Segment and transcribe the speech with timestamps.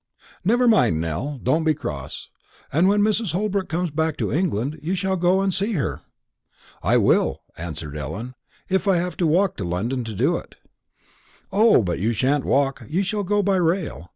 [0.43, 2.29] Never mind, Nell; don't be cross.
[2.73, 3.33] And when Mrs.
[3.33, 6.01] Holbrook comes back to England, you shall go and see her."
[6.81, 8.33] "I will," answered Ellen;
[8.67, 10.55] "if I have to walk to London to do it."
[11.51, 12.83] "O, but you sha'n't walk.
[12.89, 14.09] You shall go by rail.